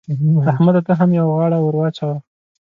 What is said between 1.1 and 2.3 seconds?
يوه غاړه ور واچوه.